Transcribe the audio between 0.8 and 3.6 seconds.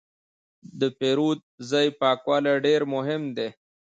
پیرود ځای پاکوالی ډېر مهم دی.